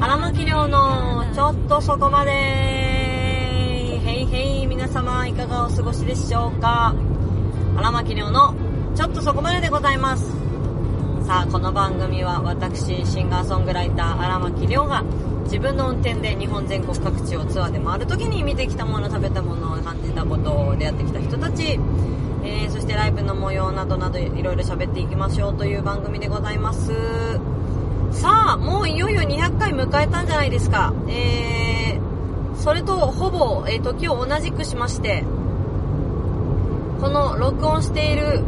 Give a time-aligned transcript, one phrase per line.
[0.00, 2.30] 荒牧亮のちょっとそこまで。
[2.30, 6.94] へいへい皆様いかがお過ごしでしょうか？
[7.76, 8.54] 荒牧亮の
[8.94, 10.30] ちょっとそこまででございます。
[11.26, 15.02] さあこの番組は私シンガーソングライター荒牧亮が
[15.44, 21.80] 自分の運転で日本全国各地をツアーで回るときに見てきたもの食べたもの感じたことを出会ってきた人たち、
[22.44, 26.92] えー、そしてライブの模様などなどいろいろ喋っていきましょうという番組でございます。
[28.24, 30.94] さあもういよいよ200回迎えたんじゃないですか。
[31.08, 35.24] えー、それとほぼ、えー、時を同じくしまして
[37.02, 38.42] この録音している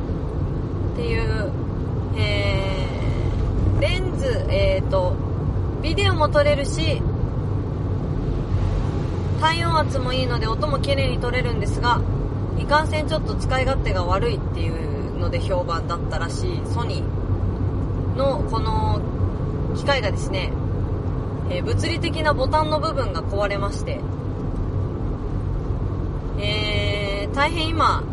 [0.96, 1.52] ていう、
[2.16, 5.16] えー、レンズ、えーと、
[5.82, 7.02] ビデオも撮れるし
[9.42, 12.04] 体温圧もいいので音も綺麗に撮れるんですが
[12.60, 16.62] いかんせんちょっと使い勝手が悪いっていうので評判だったらしい。
[16.68, 19.02] ソニーのこの
[19.76, 20.52] 機械がですね、
[21.50, 24.00] えー、物理的なボタンの部分が壊れまして。
[26.42, 28.04] えー、大変今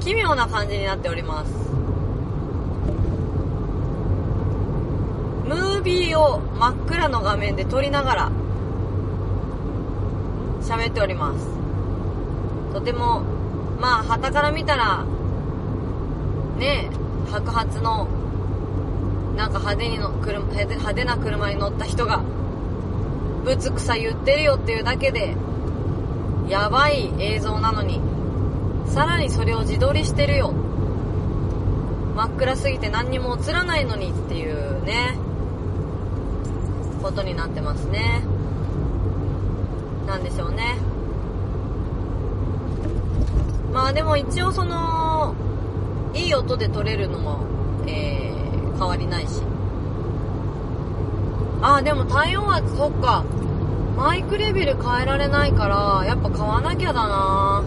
[0.00, 1.52] 奇妙な感じになっております。
[5.48, 8.32] ムービーを真っ暗の画面で撮りながら
[10.60, 11.55] 喋っております。
[12.76, 13.22] とても
[13.80, 15.06] まあ旗から見たら
[16.58, 16.90] ね
[17.30, 18.06] 白髪の
[19.34, 22.22] なんか派手にの車派手な車に乗った人が
[23.46, 25.34] ぶつくさ言ってるよっていうだけで
[26.48, 27.98] やばい映像なのに
[28.88, 30.52] さらにそれを自撮りしてるよ。
[32.14, 35.16] 真っ暗すぎて何にも映らないのにっていうね
[37.02, 38.22] ことになってますね。
[40.06, 40.95] なんでしょうね。
[43.72, 45.34] まあでも一応その
[46.14, 47.40] いい音で撮れるのも、
[47.86, 49.42] えー、変わりないし。
[51.62, 53.24] ああでも体温圧そっか。
[53.96, 57.64] マイクレベル変えられないからやっぱ買わなきゃだな。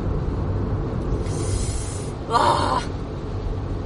[2.29, 2.37] わ
[2.77, 2.81] あ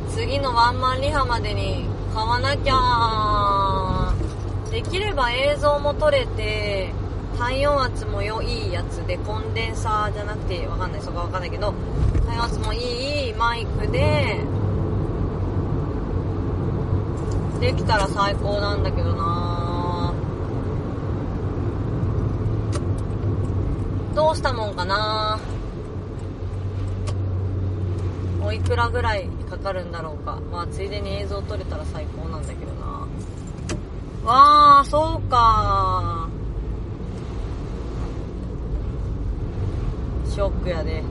[0.09, 4.13] 次のワンマンリハまでに買わなきゃ
[4.69, 6.93] できれば映像も撮れて
[7.37, 11.73] 体温圧も良いやつでコンデンサーじゃなくてわかんないそこはわかんないけど
[12.25, 14.41] 体温圧もいいマイクで
[17.59, 20.13] できたら最高なんだけどな。
[24.13, 25.39] どうしたもんかな。
[28.45, 30.39] おいくらぐらいかかるんだろうか。
[30.51, 33.07] まあついでに映像撮れたら最高なんだけどな。
[34.25, 36.22] わあそうか
[40.33, 41.03] ショックやで。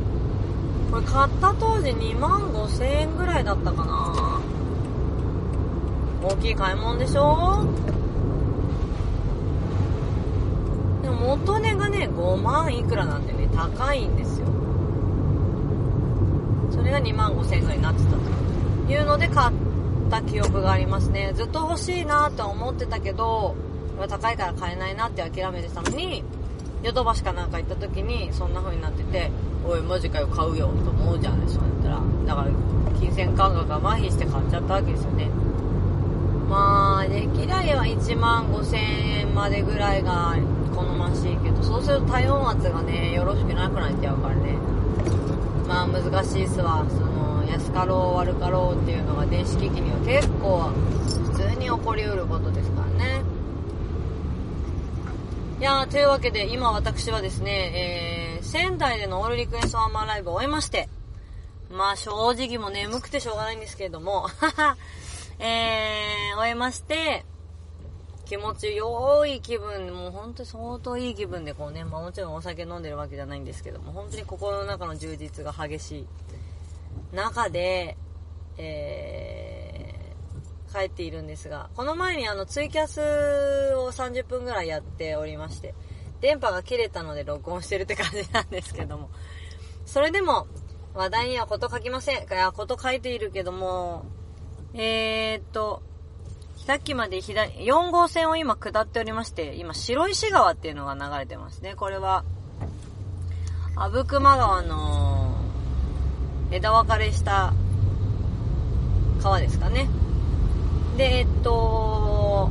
[0.90, 4.40] これ買った当時2万5千円ぐらいだったかな。
[6.22, 7.64] 大きい買い物でしょ？
[11.02, 14.46] でも元値がね5万いくらなんでね高いんですよ。
[16.70, 18.16] それが2万5千円ぐらいになってたと
[18.92, 19.56] いうので買っ
[20.10, 21.32] た記憶がありますね。
[21.34, 23.54] ずっと欲しいなとは思ってたけど
[24.08, 26.22] 高いから買えないなって諦めてたのに
[26.82, 29.30] ヨドバシかなんか行った時にそんな風になってて
[29.64, 32.00] おいマジかよ買うよと思うじゃないそうやったら。
[32.26, 32.50] だから
[32.98, 35.28] 金銭感覚が麻痺して買っちゃったわけですよね。
[36.48, 40.36] まあできりゃは1万5000円までぐらいが
[40.74, 44.56] 好ましいけどそうすると体温圧がねよろしくなくなっちゃうからね。
[45.68, 46.84] まあ難しいっすわ。
[46.88, 50.72] その安かろう悪かろうっていうのが電子機器には結構
[51.32, 52.71] 普通に起こりうることです。
[55.62, 60.88] いやーというわけで今私はですね、えー、仙台でのオールリクエストワンマンライブを終えまして
[61.70, 64.26] まあ正直も眠くてしょうがないんですけれども
[65.38, 67.24] えー、終えまして
[68.24, 76.06] 気持ちよい気分、もう本当に相当いい気分でこうね、まあもちろんお酒飲んでるわけじゃないんですけども、本当に心の中の充実が激しい
[77.14, 77.96] 中で、
[78.56, 79.51] えー、
[80.72, 83.00] 帰っているんですが、この前にあのツイキャス
[83.76, 85.74] を30分ぐらいやっておりまして、
[86.20, 89.10] 電波が切れたので録音してるって感じなんですけども、
[89.84, 90.46] それでも
[90.94, 92.22] 話題にはこと書きません。
[92.22, 94.04] いや、こと書いているけども、
[94.74, 95.82] えー、っと、
[96.66, 101.74] さっきまで左、4号線を今下っておりまして、今白石川っていうのが流れてますね。
[101.74, 102.24] これは、
[103.74, 105.36] 阿武隈川の
[106.50, 107.52] 枝分かれした
[109.22, 109.88] 川ですかね。
[110.96, 112.50] で、えっと、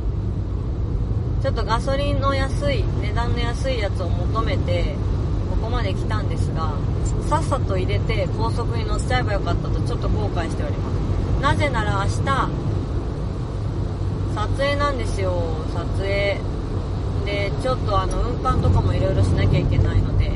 [1.42, 4.94] ちょっとガソリンの安い、値段の安いやつを求めて、
[5.50, 6.74] ここまで来たんですが
[7.28, 10.96] さっさと入れて高速に乗っちゃえばよかったとちょっと後悔しております。
[11.40, 12.10] なぜなら明日
[14.34, 15.32] 撮影なんですよ。
[15.72, 16.40] 撮影。
[17.24, 20.30] でちょっとあの運搬とかもいろいろしなきゃいけないのでう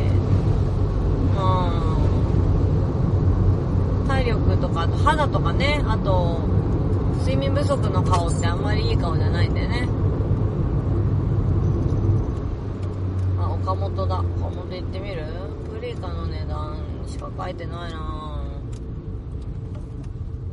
[4.05, 6.41] ん体力とかあと肌とかねあと
[7.27, 9.89] 睡眠不足の顔ってあんまりいい顔じゃないんだよね。
[13.41, 14.21] あ岡本だ。
[14.21, 15.25] 岡本行ってみる？
[15.69, 16.79] プリカの値段
[17.09, 18.45] しか書いてないな。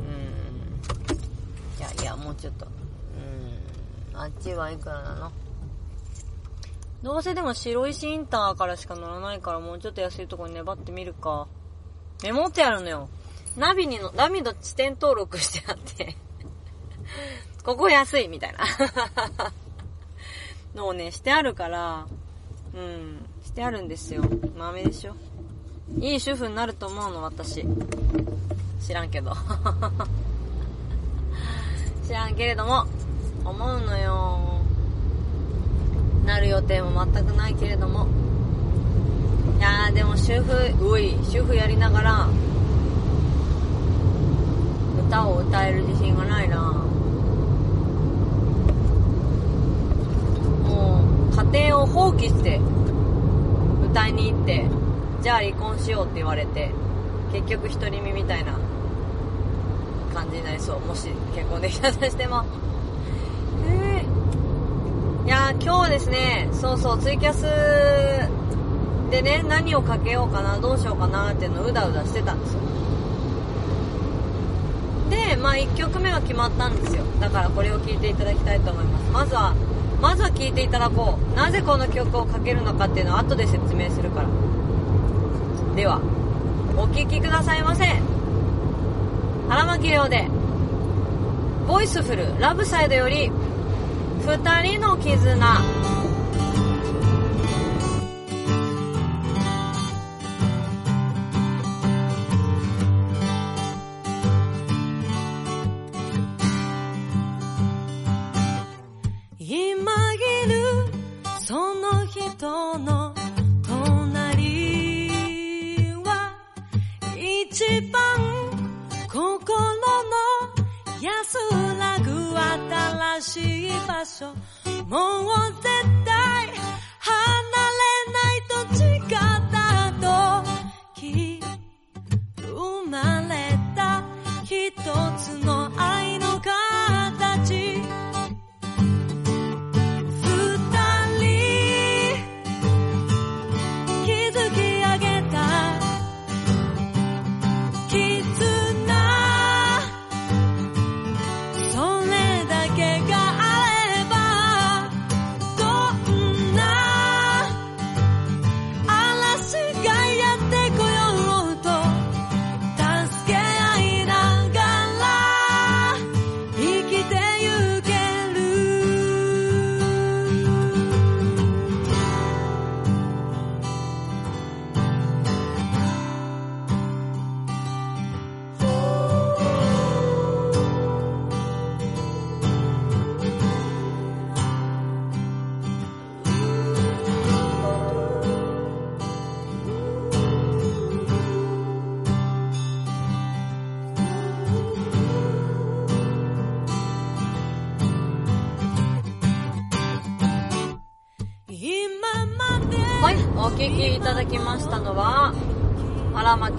[0.00, 1.78] うん。
[1.78, 2.66] いやいやもうちょっと。
[4.12, 4.18] うん。
[4.18, 5.30] あっちはいくらなの？
[7.04, 11.46] どうせでも白石インターからしか乗らないからもうちょっと安いとこに粘ってみるか。
[12.24, 13.08] メモってあるのよ。
[13.56, 16.16] ナビにの、ナビの地点登録してあって。
[17.64, 18.64] ここ安いみたいな
[20.74, 22.06] のをね、してあるから、
[22.74, 24.22] うん、してあるんですよ。
[24.56, 25.14] 豆でしょ。
[25.98, 27.64] いい主婦になると思うの、私。
[28.80, 29.32] 知らんけど。
[32.06, 32.86] 知らんけれども、
[33.44, 34.54] 思うのよ。
[36.24, 38.06] なる予定も全くないけれども
[39.58, 42.28] いやーでも主婦うい主婦やりながら
[45.06, 46.60] 歌を歌える自信がないな
[50.66, 52.60] もう家庭を放棄して
[53.90, 54.66] 歌いに行って
[55.22, 56.70] じゃあ離婚しようって言われて
[57.32, 58.58] 結局独り身みたいな
[60.12, 62.44] 感じになりそうもし結婚できたとしても
[65.24, 67.44] いやー今日ですね、そうそう、ツイキャス
[69.10, 72.60] でね、何をかけようかな、どうしようかなっていうのをうだうだしてたんですよ。
[75.08, 77.04] で、まあ1曲目は決まったんですよ。
[77.20, 79.10] だからこれを聴いていただきたいと思います。
[79.12, 79.54] まずは、
[80.04, 81.34] まずは聴いていただこう。
[81.34, 84.28] なぜこの曲をかけるのかっていうのを後で説明するから。
[85.74, 85.98] では、
[86.76, 87.86] お聴きくださいませ。
[89.48, 90.28] 荒牧亮で、
[91.66, 93.32] ボイスフル、ラブサイドより、
[94.26, 95.38] 2人の絆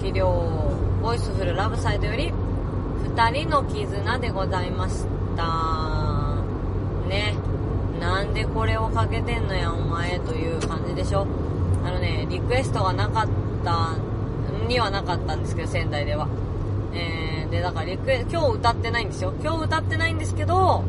[0.06, 0.26] 荒牧亮、
[1.02, 2.32] ボイスフルラブサイドより、
[3.02, 5.04] 二人の絆でございまし
[5.36, 6.36] た。
[7.08, 7.34] ね。
[8.00, 11.26] なんでこれをかけてんのや、お前、という感じでしょ？
[11.84, 13.28] あのね、リクエストがなかっ
[13.64, 13.96] た、
[14.68, 16.28] にはなかったんですけど、仙台では。
[16.92, 19.32] えー、で、だからリクエ今日歌ってないんですよ。
[19.42, 20.84] 今日歌ってないんですけど、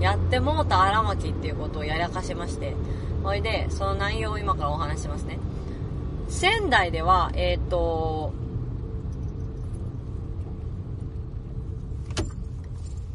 [0.00, 2.76] やってもうた荒牧っていうことをやらかしまして、
[3.24, 5.38] ほいで、その内容を今からお話しますね。
[6.28, 8.32] 仙台では、えっ、と、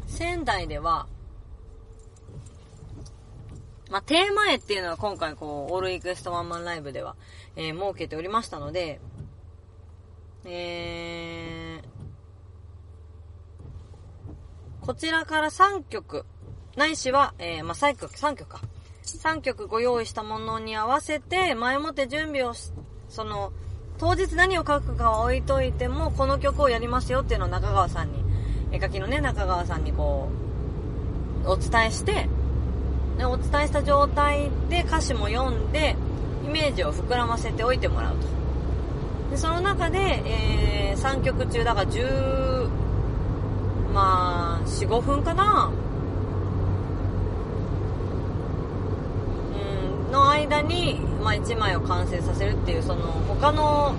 [0.06, 1.06] 仙台では、
[3.90, 7.16] まあ、テーマ絵っていうのは今回こう、オールリクエストワンマンライブでは、
[7.56, 9.00] えー設けておりましたので、
[10.44, 16.24] えー、こちらから3曲、
[16.76, 18.60] ないしは、えー、まあ、3曲、3曲か。
[19.04, 22.72] 3曲ご用意したものに合わせて前もって準備をし、
[23.12, 23.52] その、
[23.98, 28.24] 当日何を書くかは置いといても、この曲をやりますよっていうのを中川さんに、
[28.72, 30.30] 絵描きのね、中川さんにこ
[31.44, 32.26] う、お伝えして、
[33.18, 35.94] でお伝えした状態で歌詞も読んで、
[36.46, 38.26] イメージを膨らませておいてもらうと。
[39.30, 42.68] で、その中で、えー、3曲中、だから10、
[43.92, 45.70] まあ、4、5分かな？
[50.06, 53.94] うん、の間に、まあ、1枚を完成させるっていう、その、他の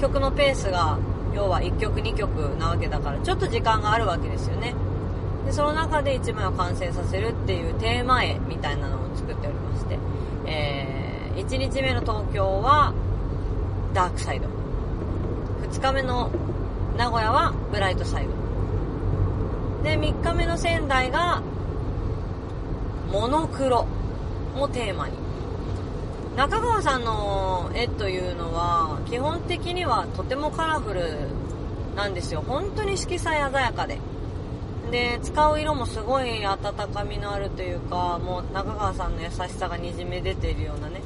[0.00, 0.98] 曲のペースが、
[1.34, 4.74] 要は1曲2曲なわけだから、ちょっと時間があるわけですよね。
[5.46, 9.98] で、その中で1枚を完成させるっていうテーマ絵みたいなのを作っておりまして、
[10.46, 12.92] えー、1日目の東京は、
[13.94, 14.48] ダークサイド。
[15.70, 16.30] 2日目の
[16.96, 18.30] 名古屋は、ブライトサイド。
[19.84, 21.42] で、3日目の仙台が、
[23.10, 23.86] モノクロ
[24.56, 25.27] をテーマに。
[26.38, 31.02] 中川さんの絵というのは、基本的にはとてもカラフル
[31.96, 32.44] なんですよ。
[32.46, 33.98] 本当に色彩鮮やかで。
[34.92, 41.02] で、使う色もすごい温かみのあるというか、もう中川さんの優しさがにじみ出ているようなね、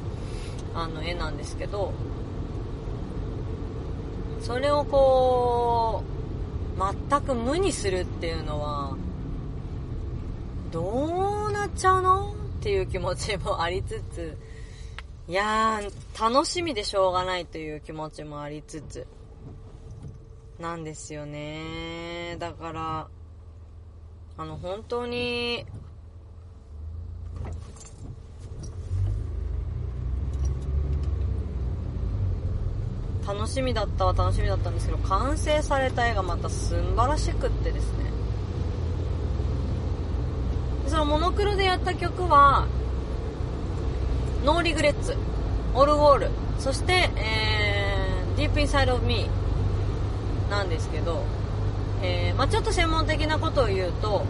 [0.75, 1.93] あの絵なんですけど、
[4.39, 6.03] それをこ
[6.77, 8.95] う、全く無にするっていうのは、
[10.71, 14.37] どうなっちゃうのっていう気持ちもありつつ、
[15.25, 19.07] いやー、楽しみでしょうがないという気持ちもありつつ、
[20.59, 22.35] なんですよね。
[22.39, 23.07] だから、
[24.35, 25.65] あの、本当に、
[33.25, 38.11] 楽しみだったは楽しみだったんですけど、完成された絵がまた素晴らしくってですね。
[40.87, 42.67] そのモノクロでやった曲は、
[44.43, 45.15] ノーリグレッツ、
[45.73, 49.29] オルゴール、そして、えー、Deep Inside of Me
[50.49, 51.23] なんですけど、
[52.01, 54.25] えー、まあちょっと専門的なことを言うと、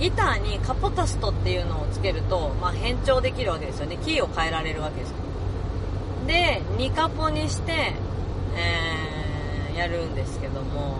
[0.00, 3.98] ギターにカポタストっていうのをつけると、まあ変調できるわけですよね。
[3.98, 5.14] キーを変えられるわけです。
[6.26, 7.92] で、2カポにして、
[8.56, 10.96] えー、やるんですけども、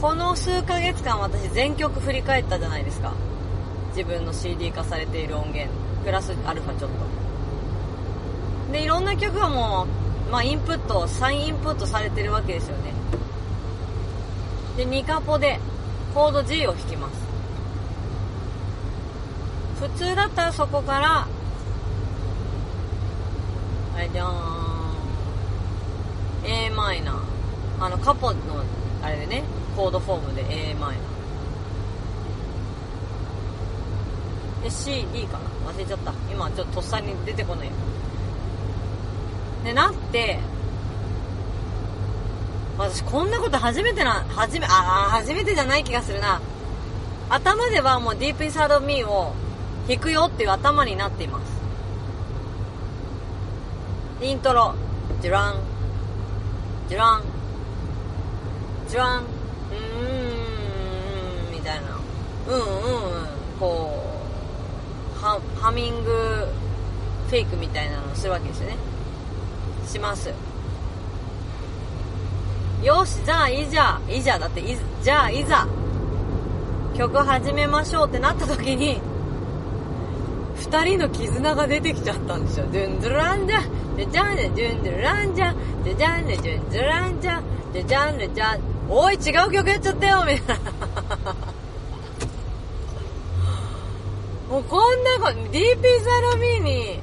[0.00, 3.14] この数ヶ月間私全曲振り返ったじゃないですか。
[3.94, 5.70] 自分の CD 化されている音源。
[6.04, 8.72] プラスアルファちょっと。
[8.72, 9.86] で、いろんな曲がも
[10.28, 12.92] う、まあインプット、再インインプットされてるわけですよね。
[14.76, 15.60] で、2カポで
[16.14, 17.22] コード G を弾きます。
[19.80, 21.26] 普通だったらそこから、
[23.94, 24.52] はい、じゃーん。
[26.44, 27.18] a マイナー。
[27.80, 28.38] あの、カポの、
[29.02, 29.44] あれでね、
[29.76, 31.11] コードフォームで a マイナー。
[34.62, 35.72] で、C、D かな？
[35.72, 36.12] 忘れちゃった。
[36.30, 37.70] 今ちょっととっさに出てこない。
[39.64, 40.38] で、なって、
[42.78, 46.40] 私こんなこと初めてな、初め、あー、初めてじゃない気がするな。
[47.28, 49.32] 頭ではもう Deep Inside of Me を
[49.88, 51.52] 弾くよっていう頭になっています。
[54.20, 54.74] イントロ、
[55.20, 55.56] ジュラン、
[56.88, 57.22] ジュラン、
[58.88, 61.98] ジュラン、うーん、みたいな。
[62.48, 63.01] うんうん、
[65.62, 66.48] ハミング
[67.28, 68.76] フェイクみたいなのをするわけですよね。
[69.86, 70.28] します。
[72.82, 75.68] よし、じゃあいいじゃ、いいじゃ、だってい、じゃあいざ、
[76.98, 79.00] 曲始めましょうってなった時に、
[80.56, 82.66] 二人の絆が出てきちゃったんですよ。
[82.66, 83.60] ドゥンドゥランジャ、
[83.96, 85.54] じゃじゃんね、ドゥンドゥランジャ、
[85.84, 87.40] じゃじゃんね、ドゥンドゥランジャ、
[87.72, 90.71] じゃじゃんね、じゃ、おい、違う曲やっちゃったよ、みたいな。
[94.52, 97.00] もうこんなこと、ディーピザロミーに、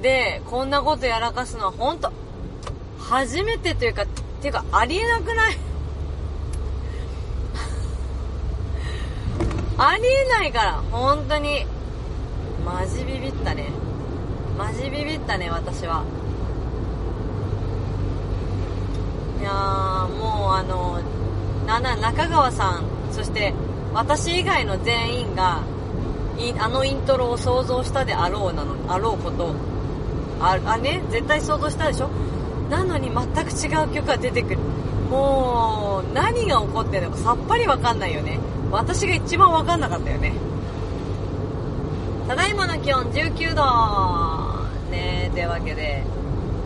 [0.00, 2.10] で、こんなことやらかすのは本当
[2.98, 4.06] 初めてというか、っ
[4.40, 5.58] ていうか、ありえなくない？
[9.76, 11.66] ありえないから、本当に。
[12.64, 13.66] マジビビったね。
[14.56, 16.04] マジビビったね、私は。
[19.42, 21.00] いやー、もうあの、
[21.66, 23.52] なんだ、中川さん、そして、
[23.94, 25.62] 私以外の全員が、
[26.58, 29.54] あのイントロを想像したであろうなの、あろうこと、
[30.40, 32.08] あ、あね、絶対想像したでしょ？
[32.68, 34.58] なのに全く違う曲が出てくる。
[35.10, 38.40] もう、何が起こってるのかさっぱりわかんないよね。
[38.72, 40.32] 私が一番わかんなかったよね。
[42.26, 43.62] ただいまの気温19度
[44.90, 46.02] ねというわけで、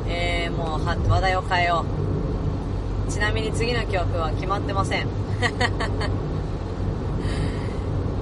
[0.07, 1.85] えー、もう話題を変えよ
[3.09, 3.11] う。
[3.13, 5.09] ちなみに次の曲は決まってません。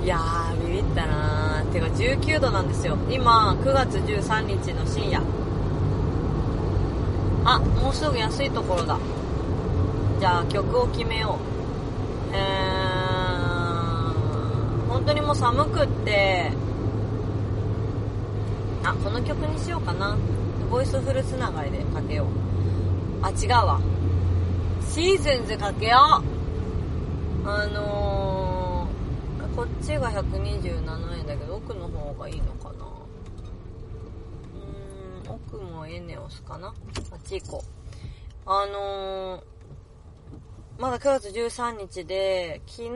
[0.07, 1.73] いやービビったなー。
[1.73, 2.97] てか19度なんですよ。
[3.11, 5.21] 今9月13日の深夜。
[7.45, 9.01] あもうすぐ安いところだ。
[10.21, 11.41] じゃあ曲を決めよ
[12.31, 12.37] う。
[12.37, 12.77] えー
[14.89, 16.53] 本当にもう寒くって。
[18.85, 20.17] あこの曲にしようかな。
[20.71, 22.27] ボイスフルつながりでかけよう。
[23.23, 23.81] あ違うわ。
[24.89, 26.23] シーズンズかけよ
[27.45, 27.49] う。
[27.49, 28.06] あのー、
[29.57, 32.85] こっちが127円だけど奥の方がいいのかな。
[34.55, 36.75] うーん奥もエネオスかな。
[37.11, 37.71] あっち行こう。
[38.45, 39.43] あのー、
[40.79, 42.91] まだ9月13日で昨日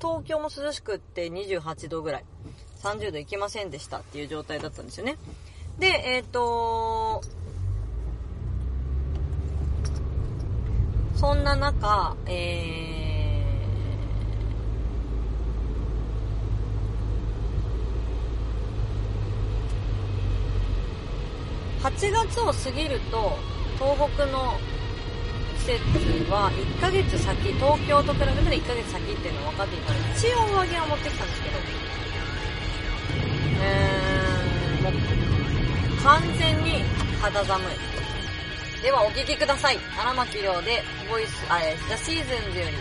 [0.00, 2.24] 東京も涼しくって28度ぐらい。
[2.82, 5.16] 30度いきませんでしたっていう状態だったんですよね。
[5.78, 7.22] でえっ、ー、と
[11.14, 12.92] そんな中、えー、
[21.82, 23.36] 8月を過ぎると
[23.74, 24.54] 東北の
[25.58, 31.56] 季節は1ヶ月先東京と比べたら1ヶ月先っていうのは分かっていたので一応上着は持ってきたんですけど。
[33.64, 34.92] えー、もう
[36.02, 36.82] 完全に
[37.20, 38.82] 肌寒い。
[38.82, 39.78] ではお聴きください。
[39.96, 42.76] 荒牧亮で、ボイス、あ、え、ザシーズンズより、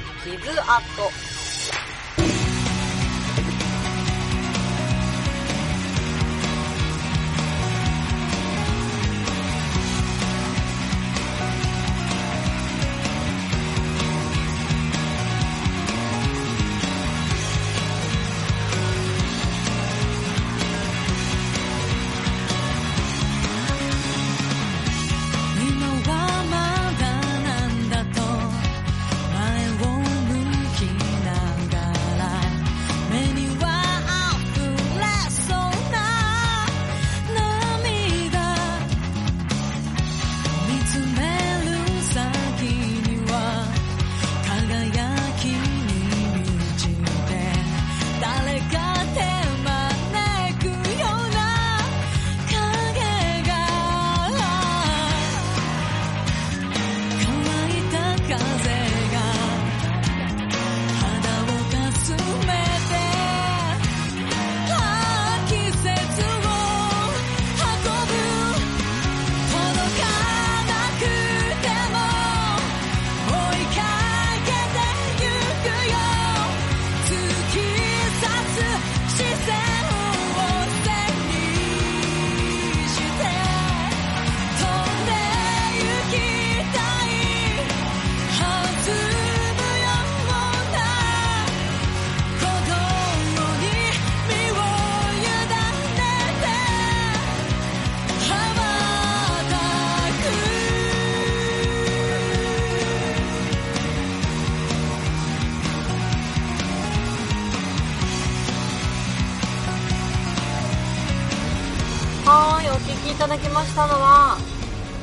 [112.81, 113.17] 傷跡。
[113.17, 114.37] ただきましたのは、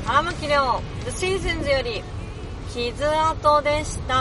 [0.07, 2.03] 荒牧亮、The Seasons より、
[2.73, 4.15] 傷跡でした。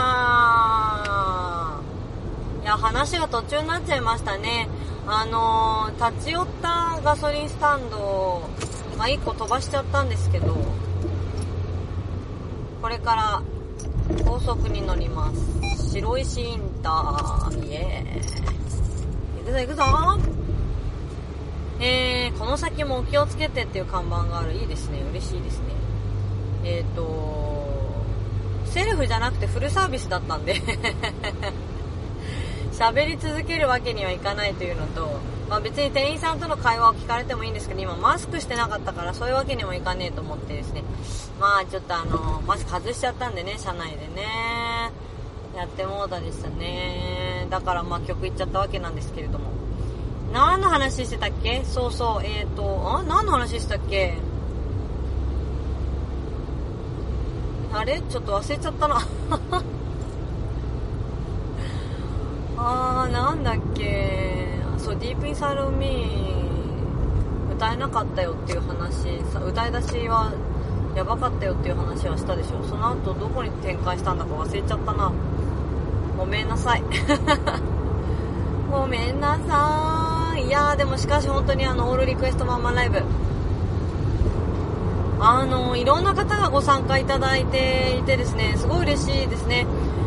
[2.62, 4.68] いや、話が途中になっちゃいましたね。
[5.06, 8.48] あのー、立ち寄ったガソリンスタンドを、
[8.96, 10.54] まあ、1個飛ばしちゃったんですけど、
[12.82, 13.42] これから
[14.24, 15.90] 高速に乗ります。
[15.92, 18.38] 白石インター、イエーイ。
[19.40, 20.37] 行くぞ行くぞ
[21.80, 24.54] えー、この先もお気をつけてっていう看板がある。
[24.54, 25.00] いいですね。
[25.10, 25.66] 嬉しいですね。
[26.64, 27.68] えっ、ー、と、
[28.66, 30.56] セルフじゃなくてフルサービスだったんで
[32.72, 35.08] 喋り続けるわけにはいかないというのと、
[35.48, 40.84] まあ、別に店員さんとの会話を聞かれてもいいんですけど、今マスクしてなかったからそういうわけにもいかねえと思ってですね。
[41.40, 44.92] まあちょっとあの、マスク外しちゃったんでね、車内でね。
[45.56, 47.46] やってもうたでしたね。
[47.50, 49.57] だからまあ曲いっちゃったわけなんですけれども。
[50.32, 51.62] 何の話してたっけ？
[51.64, 53.02] そうそう、えっ、ー、と、あ？
[53.02, 54.14] 何の話してたっけ？
[57.72, 58.00] あれ？
[58.08, 58.96] ちょっと忘れちゃったな。
[62.56, 64.48] あー、なんだっけ？
[64.78, 66.38] そう、ディープインサイドミー。
[67.54, 70.32] 歌えなかったよっていう話、さ歌い出しは
[70.94, 72.62] やばかったよっていう話はしたでしょ。
[72.68, 75.12] その後どこに展開したんだか忘れちゃったな。
[76.16, 76.82] ごめんなさい。
[78.70, 80.17] ごめんなさい。
[80.40, 83.02] いやーでもしかし本当にあのオールリクエストマンマンライブ。
[85.20, 89.66] あのいろんな方がご参加いただいていてですねすごい嬉しいですね。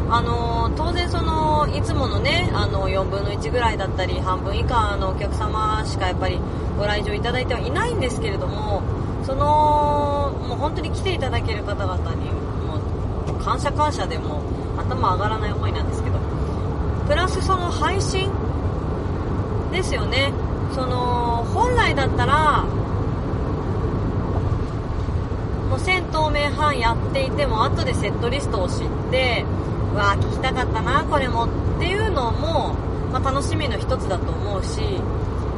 [0.09, 6.39] あの当然そのいつものねあの4分の1ぐらいだったり半分以下のお客様しかやっぱり
[6.77, 8.81] ご来場いただいてはいないんですけれども
[9.23, 12.77] そのもう本当に来ていただける方々にも
[13.27, 14.41] う感謝感謝でも
[14.77, 16.19] 頭上がらない思いなんですけど。
[17.11, 18.31] プラスその配信
[19.71, 20.31] ですよね。
[20.73, 22.63] その本来だったら
[25.69, 28.77] もう1000透明半やっていても後でセットリストを知っ
[29.11, 29.45] て
[29.93, 32.75] うわ聞きたかったなこれもっていうのも、
[33.11, 34.79] まあ、楽しみの一つだと思うし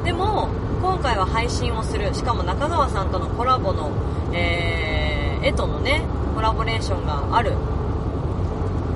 [0.03, 0.49] でも
[0.81, 3.91] 今回は配信をするしかも中川さんとのコラボの、
[4.33, 6.01] えー、絵とのね
[6.35, 7.53] コラボレーションがある。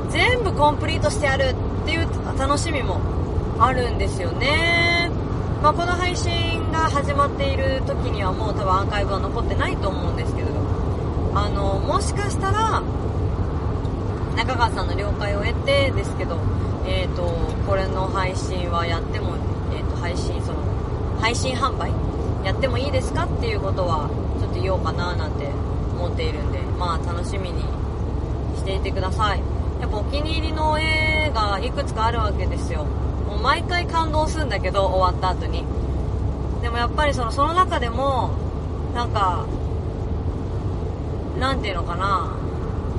[0.10, 1.54] 全部コンプリートしてやる
[1.84, 2.08] っていう
[2.40, 3.00] 楽しみも
[3.60, 4.87] あるんですよね、
[5.68, 10.54] まあ、この配信が始まっている時にはもう多分アーカイブは残ってないと思うんですけれど
[11.36, 12.80] あのもしかしたら
[14.38, 16.40] 中川さんの了解を得てですけど、
[16.88, 17.28] えーと、
[17.68, 19.36] これの配信はやっても、
[19.76, 20.64] えーと、配信その
[21.20, 21.92] 配信販売
[22.46, 24.08] やってもいいですかっていうことは
[24.40, 25.48] ちょっと言おうかななんて
[26.00, 27.60] 思っているんでまあ楽しみに
[28.56, 29.42] していてください。
[29.82, 32.88] やっぱお気に入りの絵がいくつかあるわけですよ。
[33.48, 35.64] 毎回感動するんだけど終わった後に。
[36.62, 38.32] でもやっぱりそのその中でも
[38.94, 39.46] なんか
[41.40, 42.36] なんていうのかな。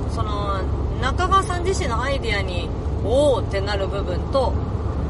[0.09, 0.57] その
[1.03, 2.67] 中川さん自身のアイディアに
[3.05, 4.51] おおってなる部分と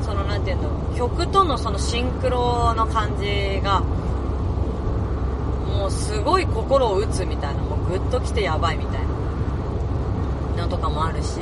[0.01, 7.61] そのなんていうの曲とのそのシンクロの感じがもうすごい心を打つみたいな。
[7.61, 9.01] もうグッときてやばいみたい
[10.57, 11.39] なのとかもあるし。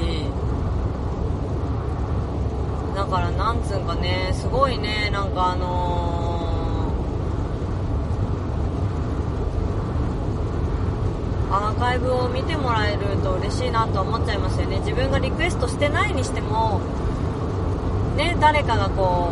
[2.97, 6.37] だからなんつうんかねすごいねなんかあのー
[11.49, 14.79] アーカイブを見てもらえると嬉しいなと思っちゃいますよね。
[14.79, 16.81] 自分がリクエストしてないにしても
[18.17, 19.31] ね誰かがこ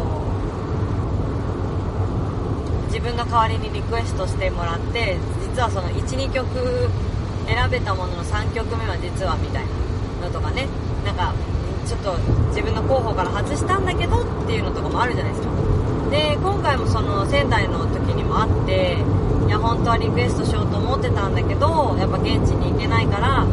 [2.83, 6.89] う自分の代わりにリクエストしてもらって実はその12曲
[7.47, 9.65] 選べたものの3曲目は実はみたい
[10.21, 10.67] なのとかね。
[11.03, 11.33] なんか
[11.85, 12.17] ちょっと
[12.49, 15.53] 自分の候補から外したんだけどっていうのとかもあるじゃないですか。
[16.09, 18.97] で今回もその仙台の時にもあって
[19.47, 23.45] いや本当はリクエストしようと思ってたんだけどやっぱ現地に行けないから、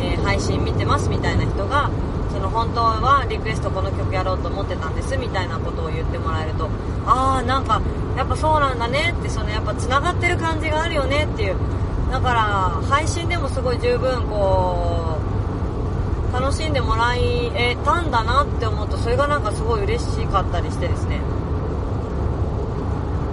[0.00, 1.90] えー、配信見てますみたいな人が
[2.30, 6.68] その本当はリクエストこの曲やろうと思ってたんですみたいなことを言ってもらえると
[7.06, 7.80] ああなんか
[8.16, 11.56] やっぱそうなんだねってそのやっぱつながってる感じがあるよねっていう。
[12.10, 12.42] だから
[12.88, 15.15] 配信でもすごい十分こう
[16.38, 21.18] 楽しんでもらえたんだなって思うとそれがなんかすごい嬉しかったりしてですね。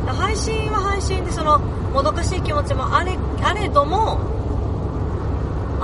[0.07, 4.19] 配信は配信でそのもどかしい気持ちもあれあれども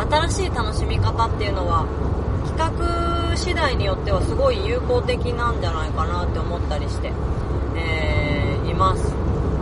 [0.10, 1.86] 新しい楽しみ方っていうのは
[2.48, 7.12] 企画次第によってはすごい有効的なんじゃないかなって思ったりして、
[7.76, 9.14] えー、います。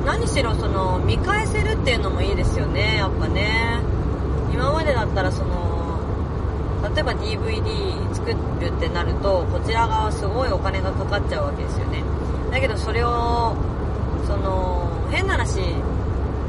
[0.06, 3.80] 何しろその見返せるっていうのもいいですよねやっぱね。
[4.54, 5.67] 今までだったらその
[6.94, 8.36] 例えば DVD 作る
[8.76, 12.04] ってなるとこちら側すごいお金がかかっちゃうわけですよね。
[12.52, 13.56] だけどそれを
[14.26, 15.62] その変な話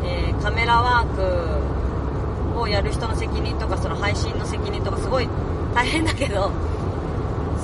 [0.05, 5.29] えー、カメラワークをやる人の責任とかその配信の責任とかすごい
[5.75, 6.51] 大変だけど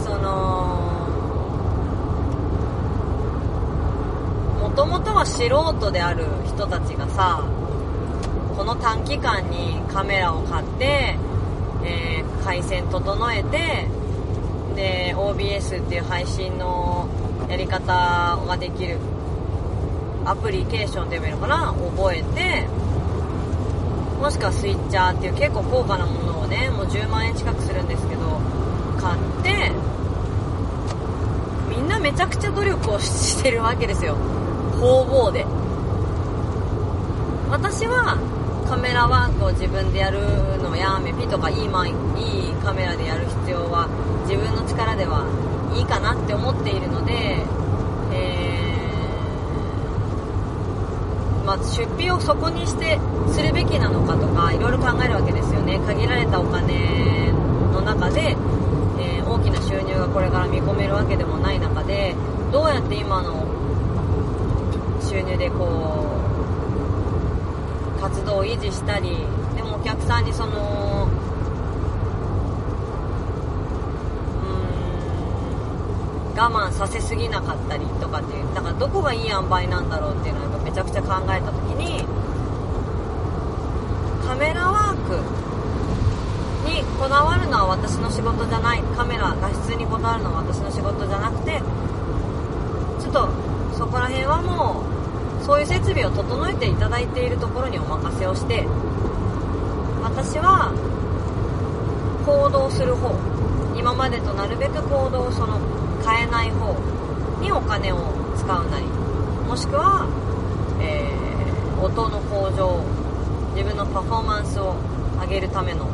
[0.05, 1.01] その
[4.61, 7.43] もともとは素人である人たちがさ
[8.57, 11.17] この短期間にカメラを買って、
[11.85, 13.87] えー、回線整えて
[14.75, 17.09] で OBS っていう配信の
[17.49, 18.99] やり方ができる
[20.25, 21.73] アプリケーションでもいいのかな？
[21.97, 22.67] 覚えて
[24.21, 28.41] もしくはスイッチャーっていう結構高価なものをねもう10万円近くするんですけど
[28.99, 29.73] 買って
[31.69, 34.15] みんなめちゃくちゃ努力をしてるわけですよ。
[34.81, 35.45] 方々で。
[37.51, 38.17] 私は
[38.75, 40.19] カメラワークを自分でやる
[40.59, 41.95] のやめピとかいい,、まいい
[42.65, 43.87] カメラでやる必要は
[44.27, 45.31] 自分の力では
[45.79, 47.47] いいかなって思っているので、
[48.11, 52.99] えーまあ、出費をそこにして
[53.31, 55.79] するべきなのかとかいろいろ考えるわけですよね。
[55.87, 57.31] 限られたお金
[57.71, 58.35] の中で、
[58.99, 62.17] えー、大きな収入がこれから見込めるわけでもない中で
[62.51, 63.47] どうやって今の
[65.01, 66.24] 収入でこう
[68.05, 69.17] 活動を維持したり
[69.57, 71.09] でもお客さんにその
[76.35, 82.05] うん我慢させすぎなかったりとかっていうだからどこがいい塩梅なんだろうっていうのをめちゃくちゃ考えた時に
[84.29, 85.17] カメラワーク
[86.69, 91.63] にこだわるのは私の仕事じゃないカメラ画質にこだわるのは私の仕事じゃなくて
[93.01, 93.31] ちょっと
[93.73, 94.94] そこら辺はもう
[95.45, 98.65] そういう設備を整えていただいているところにお任せをして
[100.03, 100.73] 私は
[102.25, 103.15] 行動する方
[103.77, 105.61] 今までとなるべく行動をその
[106.05, 106.75] 変えない方
[107.41, 107.99] にお金を
[108.37, 108.87] 使うなり
[109.47, 110.09] もしくは、
[110.81, 111.25] えー
[111.85, 112.83] 音の向上
[113.55, 114.75] 自分のパフォーマンスを
[115.21, 115.87] 上げるための、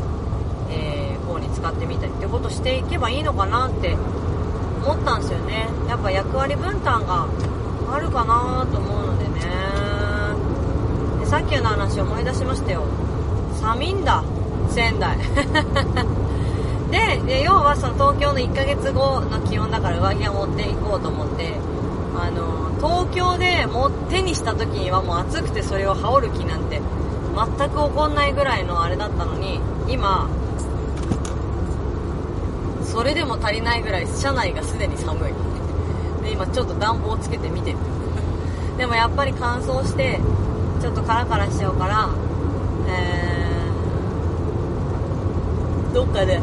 [0.71, 3.95] えー方に使ってみたりっていうことしていけばいいのかなって
[4.85, 5.69] 思ったんですよね。
[5.89, 7.29] やっぱ役割分担が
[7.93, 9.10] あるかなと思うの
[11.31, 12.83] さっきの話思い出しましたよ。
[13.61, 14.25] 寒いんだ
[14.69, 15.17] 仙台。
[16.91, 21.55] でで要はその東京の1ヶ月後の気温だから上着は持っていこうと思って
[22.21, 26.83] あの東京でもう手にした時にはもう暑くてそれを羽織る気なんて
[27.37, 30.27] 全く起こんないぐらいのあれだったのに今
[32.83, 35.33] それでも足りないぐらい車内がすでに寒い。
[36.27, 37.79] で今ちょっと暖房つけて見てる。
[38.77, 40.19] でもやっぱり乾燥して
[40.81, 42.09] ちょっとカラカラしちゃうから
[42.89, 46.41] えー、どっかで。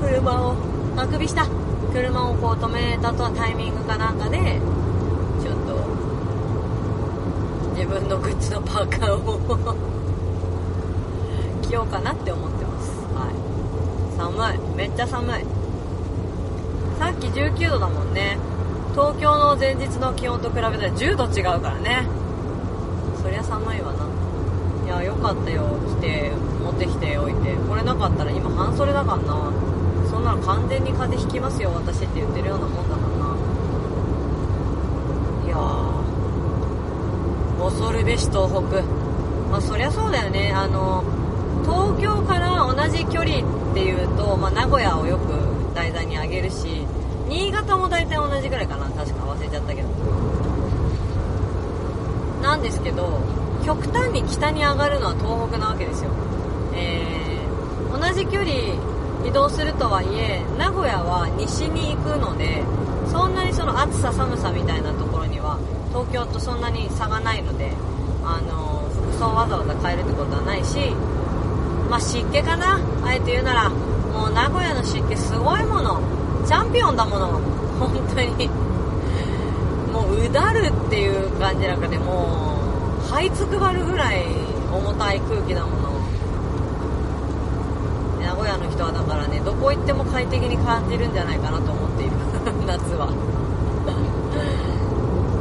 [0.00, 0.54] 車を
[0.96, 1.46] あくびした
[1.92, 4.38] 車をこう止めたとタイミングかなんかで
[5.42, 5.74] ちょっと
[7.74, 9.40] 自分のグッズのパーカーを。
[11.62, 12.92] 着ようかなって思ってます。
[13.12, 13.34] はい。
[14.16, 14.58] 寒い。
[14.76, 15.44] めっちゃ寒い。
[16.98, 18.38] さっき19度だもんね。
[18.92, 22.06] 東京の前日の気温と比べたら10度違うからね
[23.36, 24.06] そりゃ寒いわな
[24.86, 25.76] いやよかったよ。
[26.00, 26.32] 来て
[26.64, 27.54] 持ってきておいて。
[27.68, 29.52] これなかったら今半袖だからな。
[30.08, 33.36] そんなの完全に風邪ひきますよ私って言ってるようなもんだからな。
[35.44, 35.56] いや
[37.62, 38.82] 恐るべし東北。
[39.50, 40.52] まあそりゃそうだよね。
[40.54, 41.04] あの
[41.62, 46.86] 東京から同じ距離っていうと、まあ、名古屋をよく題材に挙げるし
[47.28, 48.88] 新潟も大体同じぐらいかな。
[48.92, 49.88] 確か忘れちゃったけど。
[52.46, 53.20] なんですけど
[53.64, 56.10] 極端に北に上がるのは東北なわけですよ、
[56.74, 58.78] えー、同じ距離
[59.26, 62.62] 移動するとはいえ名古屋は西に行くので
[63.10, 65.58] そんなにその暑さ寒さみたいなところには
[65.90, 67.72] 東京とそんなに差がないので
[68.22, 70.94] あの服装わざわざ変えるってことはないし
[71.88, 72.80] まあ、湿気かな。
[73.04, 76.00] あえて言うならもう名古屋の湿気すごいもの。
[76.46, 77.40] チャンピオンだもの。
[77.78, 78.65] 本当に。
[80.18, 82.58] うだるっていう感じなんかでも
[83.00, 84.24] う這いつくばるぐらい
[84.72, 85.86] 重たい空気だもの。
[88.20, 92.16] 名古屋の人はだからねどこ行っても快適に感じるんじゃないかなと思っている。
[92.66, 93.08] 夏は。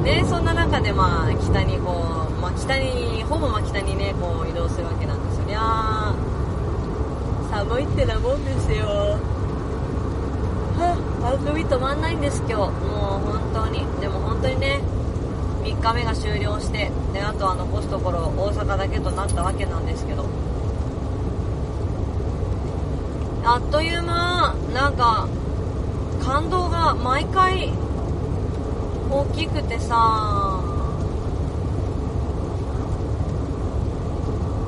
[0.04, 6.14] でそんな中でまあ北にこう、まあ、北にほぼまあ北にねこう移動するわけなんですよりゃ
[7.50, 9.35] 寒いってなもんですよ。
[11.26, 12.56] 番組止まんないんです今日。
[12.56, 13.80] もう本当に。
[14.00, 14.80] でも本当にね
[15.64, 20.24] 3日目が終了してであとは残すところ大阪だけとなったわけなんですけど。
[23.44, 25.28] あっという間なんか
[26.24, 27.74] 感動が毎回
[29.10, 30.62] 大きくてさ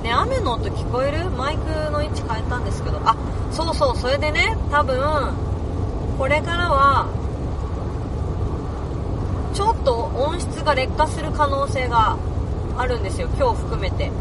[0.01, 1.29] ね雨の音聞こえる？
[1.29, 2.99] マイクの位置変えたんですけど。
[3.05, 3.15] あ
[3.51, 5.46] そうそうそれでね多分
[6.17, 7.07] これからは
[9.53, 12.17] ちょっと音質が劣化する可能性が
[12.75, 13.29] あるんですよ。
[13.37, 14.11] 今日含めて。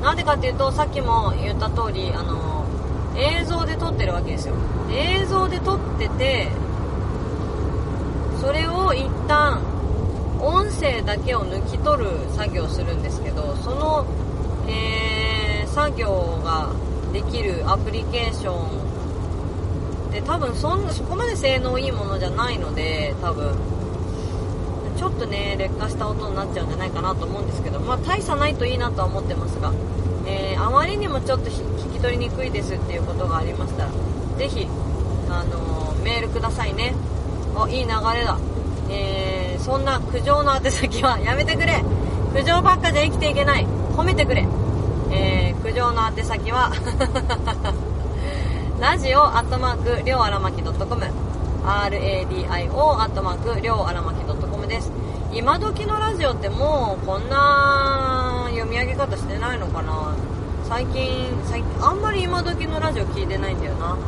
[0.00, 2.64] なんでかっていうとさっきも言った通りあの
[3.16, 4.54] 映像で撮ってるわけですよ。
[4.90, 6.48] 映像で撮ってて
[8.40, 9.60] それを一旦
[10.40, 14.06] 音声だけを抜き取る作業をするんですけどその、
[14.68, 16.72] えー、作業が
[17.12, 18.89] できるアプリケーション
[20.10, 23.54] で多分そんなそこまで性能いいものじゃないので多分。
[24.98, 29.72] ちょっとね劣化した音になっちゃうんじゃないかなと思うんですけどまあ大差ないといいなとは思ってますが、
[30.26, 33.90] えー、あまりにもちょっと聞き取りにくいですっていうことがありましたら
[34.36, 34.66] ぜひ
[35.30, 36.94] あのー、メールくださいね。
[37.56, 38.38] あいい流れだ。
[38.90, 41.84] えー、そんな苦情の宛先は やめてくれ。
[42.34, 43.66] 苦情ばっかで生きていけない。
[43.96, 44.46] 褒めてくれ。
[45.12, 46.72] えー、苦情の宛先は
[48.80, 51.12] ラジオアットマークりょうあらまき .com RADIO
[51.66, 54.90] アットマークりょうあらまき .com です。
[55.34, 60.16] 今時のラジオってもうこんな読み上げ方してないのかな？
[60.66, 63.98] 最近最近あんまり今時のラジオ聞いてないんだよな。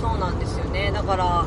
[0.00, 0.90] そうなんですよね。
[0.90, 1.46] だから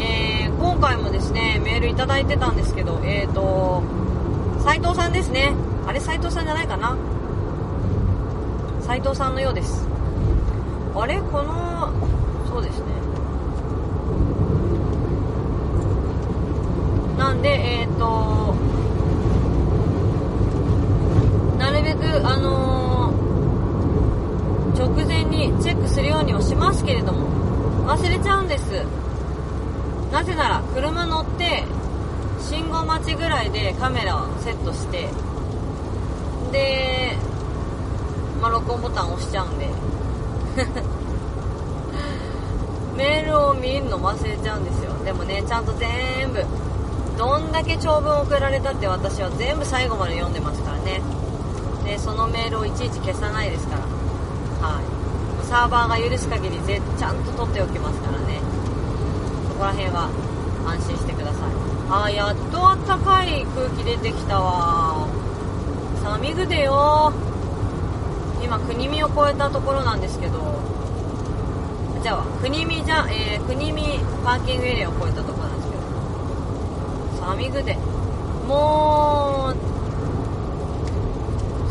[0.00, 3.84] えー、今回もですねメールいただいてたんですけどえーと
[4.64, 5.54] 斉藤さんですね。
[5.86, 6.96] あれ斉藤さんじゃないかな？
[8.82, 9.88] 斉藤さんのようです。
[10.92, 11.92] あれこの
[12.48, 12.84] そうですね。
[17.16, 18.54] なんでえっ、と
[21.58, 22.90] なるべくあのー
[24.80, 28.64] 直前にチェックするようにはしますけれども忘れちゃうんです。
[30.10, 31.64] なぜなら車乗って
[32.40, 35.08] 信号待ちぐらいでカメラをセットして
[36.50, 37.16] で、
[38.40, 39.68] まあ、録音ボタン押しちゃうんで。
[42.96, 44.92] メールを見るの忘れちゃうんですよ。
[45.04, 46.44] でもねちゃんと全部
[47.16, 51.02] どんだけ長文送られたって私は全部最後まで読んでますからね。
[51.84, 53.82] でそのメールをいちいち消さないですから。
[54.68, 54.84] はい。
[55.46, 58.40] サーバーが許す限りぜちゃんと取っておきますからね。
[59.48, 60.08] そこら辺は
[60.66, 61.34] 安心してください。
[61.92, 65.08] あやっとあったかい空気出てきたわ
[66.04, 67.12] 寒ぐでよ
[68.42, 70.60] 今国見を越えたところなんですけど
[72.02, 73.82] じゃあ国見じゃ、えー、国見
[74.24, 75.82] パーキングエリアを越えたところなんですけど
[77.20, 77.76] 寒ぐで。
[78.50, 79.56] もう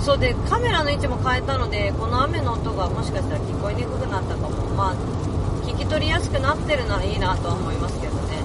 [0.02, 4.50] そうでカメラの位置も変えたのでこの雨の音がもしかしたら聞こえにくくなったかも。
[4.78, 4.96] まあ
[5.68, 8.38] 聞き取りやすくなってるならいいなとは思いますけどね。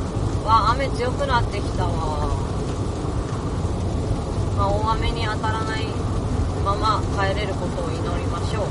[0.45, 1.91] わあ雨強くなってきたわ
[4.59, 5.87] まあ大雨に当たらない
[6.65, 8.67] まま帰れることを祈りましょう。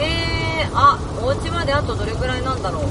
[0.00, 2.84] えー、あお家まであとどれぐらいなんだろう。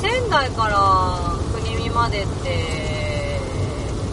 [0.00, 3.40] 仙台から国見までって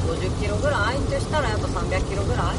[0.07, 0.97] 50キロぐらい？
[0.99, 2.57] としたらやっぱ300キロぐらい？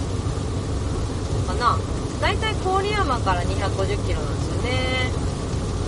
[1.46, 1.78] かな。
[2.20, 5.12] 大体郡山から250キロなんですよね。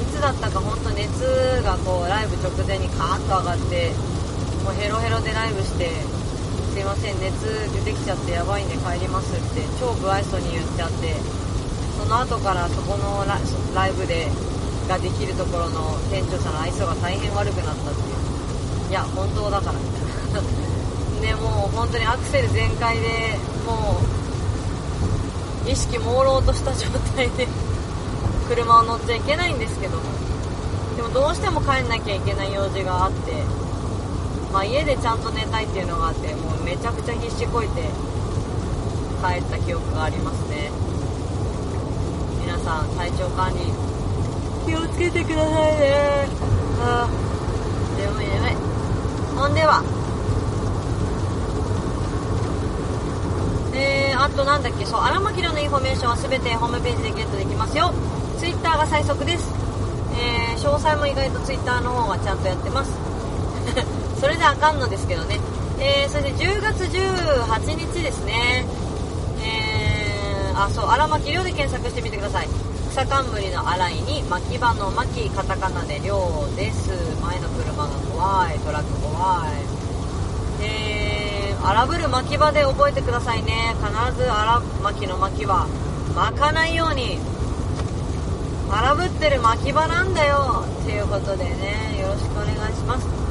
[0.03, 1.20] いつだったか本当熱
[1.64, 3.92] がこうライブ直前にカーッと上がって
[4.64, 5.90] もうヘロヘロでライブして
[6.77, 7.41] すいません熱
[7.73, 11.17] 出てきちゃってやばいんで帰りますって超不愛想に言っちゃって
[11.97, 14.29] その後からそこのライブで
[14.87, 18.91] ができるところの店長さんの愛想が大変悪くなったっていう。
[18.91, 19.79] いや本当だから。
[19.81, 20.45] みたい
[21.25, 23.09] なでもう本当にアクセル全開で
[23.65, 23.97] も
[25.65, 27.49] う意識朦朧とした状態で
[28.51, 30.03] 車を乗っちゃいけないんですけども。
[30.95, 33.33] でもどうしても帰んなきゃいけない用事があって
[34.53, 37.83] まあ、家でちゃんと寝たいっていうのがあってもうめちゃくちゃ必死こいて
[39.21, 40.71] 帰った記憶がありますね。
[42.41, 43.61] 皆さん体調管理
[44.67, 46.29] 気をつけてくださいね。
[46.81, 47.09] ああ
[47.99, 48.55] 眠い眠い。
[49.37, 49.83] ほんでは
[53.75, 57.93] えー、あとなんだっけそう荒牧のインフォメーションは全てホームページでゲットできますよ。
[58.39, 59.53] Twitter が最速です。
[60.19, 62.91] えー、詳細も意外と Twitter の方がちゃんとやってます。
[64.21, 65.39] それであかんのですけどね、
[65.79, 68.65] えー、そして10月18日ですね、
[69.43, 72.49] えー、あそう荒牧亮で検索してみてください。
[72.91, 76.89] 草冠の荒いに牧場の牧カタカナで亮です。
[77.21, 78.59] 前の車が怖い。
[78.61, 80.65] トラック怖い。
[80.65, 83.75] えー、荒ぶる牧場で覚えてくださいね。
[83.85, 85.67] 必ず荒牧の牧は
[86.15, 87.19] 巻かないように。
[88.71, 90.65] 荒ぶってる牧場なんだよ。
[90.83, 93.26] っていうことでねよろしくお願いします。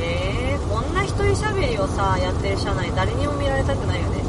[0.00, 4.24] えー、こんな一人喋りをさやってる車内誰にも見られたくないよね。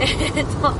[0.00, 0.72] えー、っと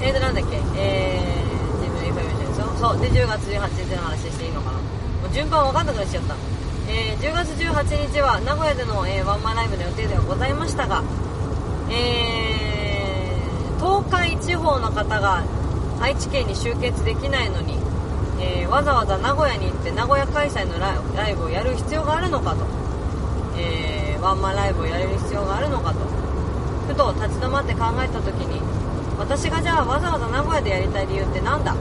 [0.00, 0.56] えー、っとなんだっけ？
[0.76, 2.66] えー、自分でインフォメーションですよ。
[2.80, 4.78] そうで10月18日の話していいのかな。
[4.78, 4.82] も
[5.30, 6.34] う順番わかんなくなっちゃった。
[6.88, 11.02] えー、10月18日は名古屋での、えー、ワンマンライブの予定ではございましたが
[11.88, 15.44] えー、東海地方の方が
[16.00, 17.78] 愛知県に集結できないのに
[18.40, 22.64] えー、わざわざ名古屋に行って名古屋開催のライブをやる必要があるのかと、
[23.60, 25.98] えー、ワンマンライブをやれる必要があるのかと。
[26.88, 28.60] ふと立ち止まって考えた時に
[29.16, 31.76] 私がじゃあわざわざ名古屋でやりたい理由って何だ？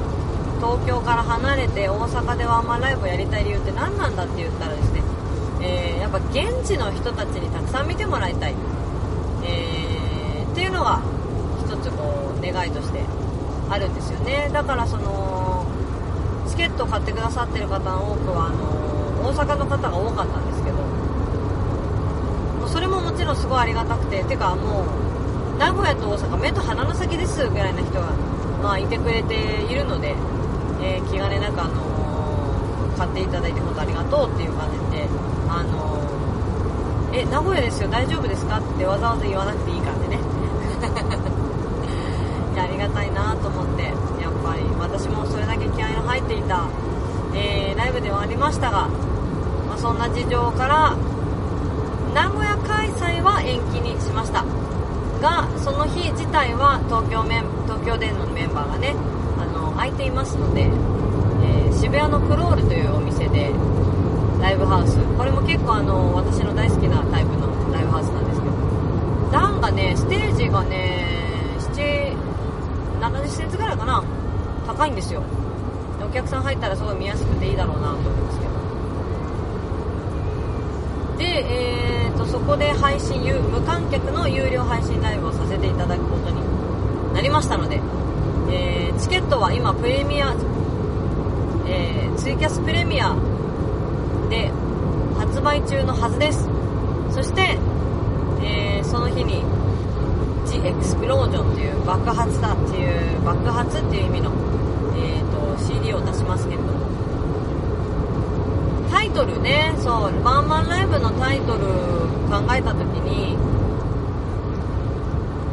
[0.60, 5.02] 東京から離れて大阪でワンマンライブをやりたい理由って何なんだって言ったらですね、
[5.62, 8.56] えー、やっぱ現地の人たちにたくさん見てもらいたい、
[9.46, 11.02] えー、っていうのが
[11.65, 13.00] 一つこう願いとして
[13.69, 14.50] あるんですよね。
[14.52, 15.65] だからその
[16.50, 20.77] チケットを買ってくださってる方の多くはあの大阪の方が多かったんですけど
[22.60, 24.23] もうそれももちろんすごいありがたくて。
[24.23, 28.13] てかもう名古屋と大阪目と鼻の先ですぐらいの人が、
[28.63, 29.35] まあ、いてくれて
[29.69, 30.15] いるので、
[30.81, 35.08] えー、気兼ねなく、あのー、買っていただいて本当ありがとうっていう感じで、
[35.50, 40.19] あのー、え名古屋ですよ大丈夫ですかってわざわざ言わなくていいからね。
[42.54, 43.94] いやありがたいなと思ってやっ
[44.44, 46.63] ぱり私もそれだけ気合の入っていた、
[47.35, 48.87] え、ライブではありましたが、
[49.67, 50.96] まあ、そんな事情から
[52.13, 52.79] 名古屋開催
[53.30, 54.44] は延期にしました。
[55.21, 58.96] がその日自体は東京メン東京電のメンバーがね
[59.38, 63.52] あの空いていますので、えー、渋谷のクロールというお店で
[64.42, 64.98] ライブハウス。
[65.17, 68.54] これも結構あの私の大好きなタイプのライブハウスなんですけど。
[69.32, 71.06] 段がねステージがね
[71.60, 72.17] 7
[73.00, 74.04] 70センチぐらいかな。
[74.65, 75.21] 高いんですよ。
[76.02, 78.52] お客さん入ったらすごい見やすくていいだろうなと思いますけど。
[81.17, 81.25] で、
[82.06, 87.80] えー、とそこで配信無観客の有料配信ライブをさせていただくことになりましたので、
[88.52, 90.36] えーチケットは今プレミア、
[91.65, 93.15] えーツイキャスプレミア
[94.30, 94.52] で
[95.17, 96.50] 発売中のはずです。
[97.15, 97.58] そして、
[98.44, 99.44] えーその日に
[100.46, 104.32] The Explosion っていう爆発だっていう爆発っていう意味の、
[104.98, 106.79] えー、と CD を出しますけれども
[109.20, 109.74] トルね。
[109.80, 110.24] そう。
[110.24, 111.60] ワンマンライブのタイトル
[112.32, 113.36] 考えた時に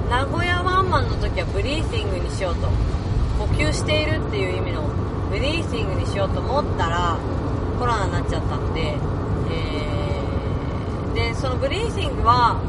[0.09, 2.69] 名古屋ワンマンの時はブリーシングにしようと。
[3.39, 4.83] 呼吸しているっていう意味の
[5.31, 7.19] ブリーシングにしようと思ったら
[7.79, 8.97] コロナになっちゃったので、
[9.51, 12.61] えーでそのブリーシングは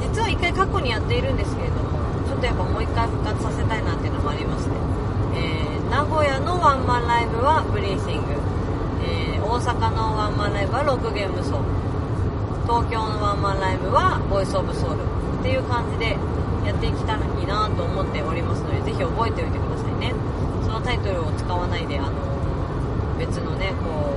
[0.00, 1.98] 実は一回過去にやっているんですけれども
[2.28, 4.70] ちょっとやっぱもう一回復活させたいなっていうのもありまして、
[5.36, 8.32] えー名古屋のワンマンライブはブリーシング、
[9.54, 11.62] 大阪のワンマンライブはロックゲームソー
[12.66, 15.06] 東京のワンマンライブはボイスオブソウル
[15.38, 16.18] っていう感じで
[16.66, 20.10] やっていきたらいいなと思っておりますのでぜひ覚えておいてくださいね。
[20.66, 22.18] そのタイトルを使わないであの
[23.14, 24.10] 別のねこ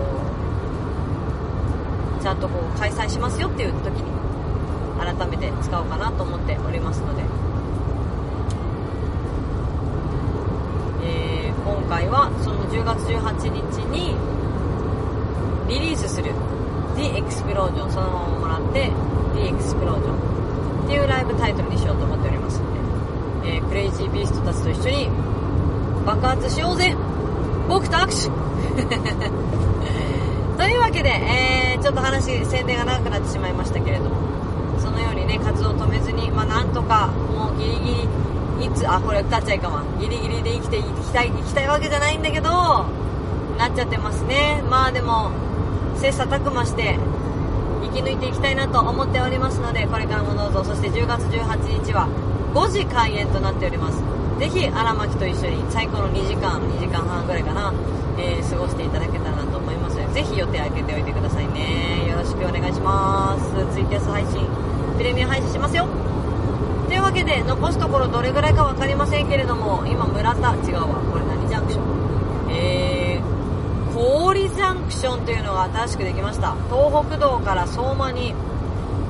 [2.18, 4.10] うちゃんとこう開催しますよっていう時に
[4.98, 7.22] 改めて使おうかなと思っておりますので、
[11.06, 14.18] えー今回はその10月18日に
[15.68, 16.32] リリースする
[16.96, 18.90] The Explosion そのままもらって
[19.36, 25.10] The Explosion っていうライブタイトルにしようと思っておりますので、えークレイジービーストたちと一緒に
[26.22, 26.96] 爆発しようぜ。
[27.68, 28.28] 僕と握手。
[30.58, 31.58] というわけで、えー
[31.88, 34.18] ちょっと話宣伝が長くなってしまいましたけれども
[34.78, 38.10] そのようにね活動を止めずにまあなんとかもうギリギ
[38.60, 42.50] リいつあこれ歌っちゃいかんわギリギリで生きていきたい生きたいわけじゃないんだけど
[43.58, 44.62] なっちゃってますね。
[44.70, 45.32] まあでも
[45.96, 47.00] 切磋琢磨して
[47.84, 50.64] 生き抜いていきたいなと思っておりますのでこれからもどうぞ。
[50.66, 52.10] そして10月18日は
[52.54, 54.17] 5時開演となっております。
[54.40, 57.74] ぜひ荒牧と一緒に最高の2時間2時間半ぐらいかな、
[58.18, 59.98] えー過ごしていただけたらなと思います。
[59.98, 62.08] のでぜひ予定空けておいてくださいね。
[62.08, 63.74] よろしくお願いします。
[63.74, 64.48] ツイキャス配信
[64.98, 65.88] プレミア配信しますよ。
[66.88, 72.52] というわけで残すところどれぐらいか分かりませんけれども今村田違うわこれ何ジャンクション？
[72.52, 76.56] えー、氷ジャンクションというのが新しくできました。
[76.70, 78.34] 東北道から相馬に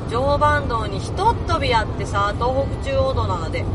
[0.09, 3.65] 常磐道にひとっ飛びあってさ東北中央道なので、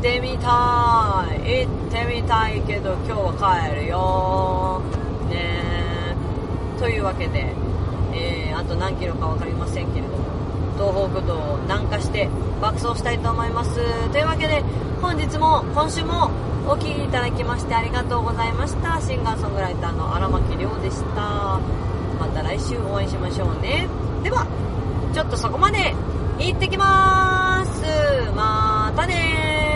[0.00, 1.66] ってみたい。
[1.66, 4.80] 行ってみたいけど今日は帰るよ。
[5.28, 6.16] ね。
[6.78, 7.52] というわけで、
[8.14, 10.30] えー、あと何キロか分かりませんけれども。
[10.80, 12.30] 東北道を南下して
[12.62, 13.74] 爆走したいと思います。
[14.10, 14.64] というわけで
[15.02, 16.30] 本日も今週も
[16.66, 18.98] お聴きいただきましてありがとうございました。
[19.02, 21.60] シンガーソングライターの荒牧亮でした。
[22.18, 23.86] また来週お会いしましょうね。
[24.22, 24.46] では
[25.12, 25.94] ちょっとそこまで。
[26.38, 28.32] 行ってきまーす。
[28.34, 29.69] またねー。